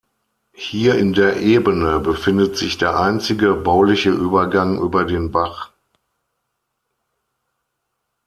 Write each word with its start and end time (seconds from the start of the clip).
Hier 0.55 0.95
in 0.97 1.13
der 1.13 1.37
Ebene 1.41 1.99
befindet 1.99 2.57
sich 2.57 2.79
der 2.79 2.97
einzige 2.99 3.53
bauliche 3.53 4.09
Übergang 4.09 4.79
über 4.81 5.05
den 5.05 5.29
Bach. 5.29 5.73